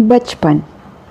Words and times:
बचपन 0.00 0.60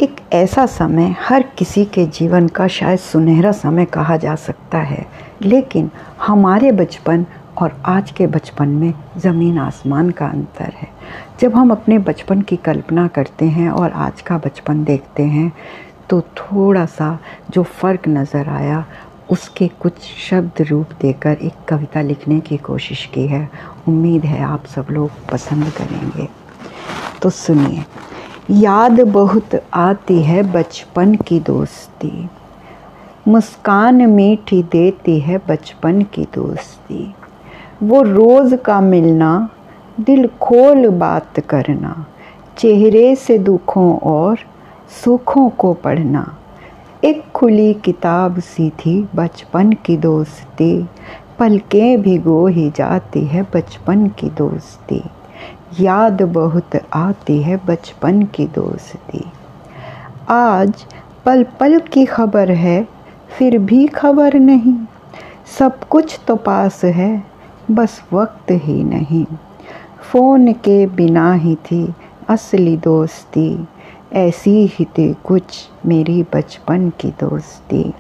एक 0.02 0.16
ऐसा 0.34 0.66
समय 0.66 1.16
हर 1.20 1.44
किसी 1.58 1.86
के 1.86 2.06
जीवन 2.08 2.48
का 2.48 2.68
शायद 2.68 3.00
सुनहरा 3.00 3.52
समय 3.52 3.86
कहा 3.86 4.18
जा 4.18 4.36
सकता 4.36 4.78
है। 4.80 5.06
लेकिन 5.42 5.90
हमारे 6.22 6.72
बचपन 6.72 7.26
और 7.58 7.76
आज 7.86 8.12
के 8.12 8.28
बचपन 8.28 8.68
में 8.70 8.94
ज़मीन 9.18 9.58
आसमान 9.58 10.10
का 10.10 10.28
अंतर 10.28 10.74
है। 10.74 10.88
जब 11.40 11.56
हम 11.56 11.72
अपने 11.72 12.00
बचपन 12.00 12.42
की 12.42 12.56
कल्पना 12.58 13.08
करते 13.08 13.46
हैं 13.48 13.70
और 13.70 13.92
आज 13.92 14.22
का 14.22 14.38
बचपन 14.38 14.84
देखते 14.84 15.24
हैं 15.24 15.52
तो 16.10 16.22
थोड़ा 16.22 16.86
सा 16.86 17.18
जो 17.50 17.64
फ़र्क 17.64 18.08
नज़र 18.08 18.50
आया, 18.50 18.86
उसके 19.32 19.68
कुछ 19.82 20.02
शब्द 20.30 20.62
रूप 20.62 20.94
देकर 21.02 21.38
एक 21.42 21.66
कविता 21.70 22.02
लिखने 22.02 22.40
की 22.40 22.58
कोशिश 22.64 23.10
की 23.14 23.28
है। 23.28 23.50
उम्मीद 23.88 24.26
है 24.26 24.42
आप 24.44 24.66
सब 24.66 24.88
लोग 24.92 25.10
पसंद 25.32 25.72
करेंगे। 25.72 26.28
तो 27.22 27.30
सुनिए 27.32 27.84
याद 28.52 29.02
बहुत 29.02 29.50
आती 29.74 30.22
है 30.22 30.52
बचपन 30.52 31.16
की 31.16 31.40
दोस्ती। 31.40 32.30
मुस्कान 33.28 33.96
मीठी 33.96 34.64
देती 34.64 35.20
है 35.20 35.38
बचपन 35.50 36.02
की 36.02 36.24
दोस्ती। 36.24 37.16
वो 37.84 38.02
रोज़ 38.02 38.56
का 38.56 38.82
मिलना, 38.82 39.50
दिल 40.00 40.30
खोल 40.42 40.90
बात 40.90 41.40
करना, 41.40 42.06
चेहरे 42.58 43.16
से 43.16 43.38
दुखों 43.38 43.98
और 43.98 44.38
सुखों 45.04 45.50
को 45.50 45.74
पढ़ना। 45.74 46.38
एक 47.04 47.32
खुली 47.32 47.74
किताब 47.74 48.40
सी 48.40 48.70
थी 48.70 49.10
बचपन 49.16 49.72
की 49.72 49.98
दोस्ती। 49.98 50.86
पलकें 51.40 52.02
भिगो 52.02 52.48
ही 52.48 52.70
जाती 52.70 53.22
है 53.22 53.44
बचपन 53.44 54.08
की 54.08 54.30
दोस्ती। 54.30 55.04
याद 55.80 56.22
बहुत 56.22 56.70
आती 56.94 57.42
है 57.42 57.58
बचपन 57.66 58.24
की 58.24 58.46
दोस्ती। 58.46 59.24
आज 60.30 60.86
पल 61.26 61.44
पल 61.44 61.80
की 61.80 62.06
खबर 62.06 62.52
है, 62.52 62.88
फिर 63.38 63.58
भी 63.58 63.88
खबर 63.88 64.34
नहीं। 64.34 64.76
सब 65.60 65.84
कुछ 65.84 66.20
तो 66.28 66.36
पास 66.36 66.84
है, 66.84 67.24
बस 67.72 68.02
वक्त 68.14 68.52
ही 68.52 68.84
नहीं। 68.84 69.26
फ़ोन 70.12 70.54
के 70.54 70.86
बिना 70.88 71.34
ही 71.34 71.56
थी 71.56 71.94
असली 72.30 72.78
दोस्ती, 72.78 73.68
ऐसी 74.14 74.68
ही 74.68 74.86
थी 74.86 75.14
कुछ 75.14 75.70
मेरी 75.86 76.26
बचपन 76.34 76.90
की 76.90 77.10
दोस्ती। 77.10 77.94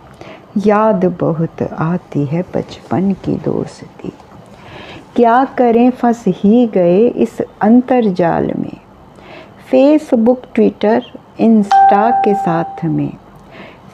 याद 0.65 1.05
बहुत 1.05 1.61
आती 1.61 2.25
है 2.25 2.41
बचपन 2.55 3.11
की 3.11 3.35
दोस्ती। 3.35 4.11
क्या 5.15 5.45
करें? 5.45 5.91
फंस 5.91 6.23
ही 6.27 6.67
गए 6.67 7.07
इस 7.07 7.41
अंतरजाल 7.61 8.53
में। 8.59 8.77
फेसबुक 9.71 10.41
ट्विटर 10.55 11.05
इंस्टा 11.39 12.11
के 12.11 12.33
साथ 12.33 12.85
में। 12.85 13.13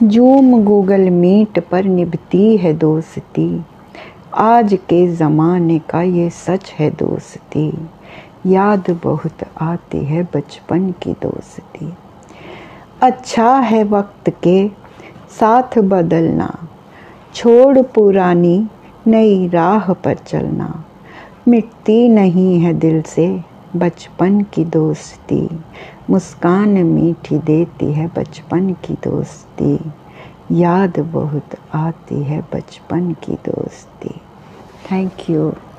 जूम 0.02 0.64
गूगल 0.64 1.00
मीट 1.00 1.58
पर 1.58 1.84
निभती 1.84 2.56
है 2.56 2.72
दोस्ती। 2.72 3.64
आज 4.34 4.74
के 4.74 5.08
ज़माने 5.08 5.78
का 5.78 6.02
ये 6.02 6.30
सच 6.30 6.74
है 6.78 6.90
दोस्ती। 6.90 7.88
याद 8.46 9.00
बहुत 9.04 9.38
आती 9.60 9.98
है 9.98 10.22
बचपन 10.22 10.90
की 11.02 11.12
दोस्ती। 11.12 11.92
अच्छा 13.02 13.56
है 13.56 13.84
वक्त 13.84 14.30
के 14.30 14.68
साथ 15.40 15.78
बदलना। 15.78 16.54
छोड़ 17.34 17.78
पुरानी 17.78 18.66
नई 19.06 19.48
राह 19.48 19.92
पर 19.92 20.14
चलना। 20.14 20.84
मिटती 21.48 22.08
नहीं 22.08 22.60
है 22.60 22.74
दिल 22.74 23.02
से 23.02 23.40
बचपन 23.76 24.42
की 24.42 24.64
दोस्ती। 24.64 25.48
मुस्कान 26.10 26.68
मीठी 26.68 27.38
देती 27.38 27.92
है 27.92 28.06
बचपन 28.16 28.72
की 28.72 28.94
दोस्ती। 28.94 29.78
याद 30.52 30.98
बहुत 31.00 31.50
आती 31.74 32.22
है 32.22 32.40
बचपन 32.54 33.12
की 33.12 33.32
दोस्ती। 33.32 34.20
Thank 34.92 35.30
you 35.30 35.52